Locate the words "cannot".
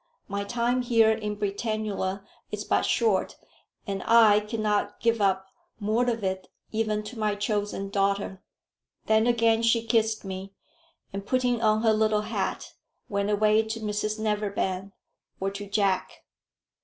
4.39-4.99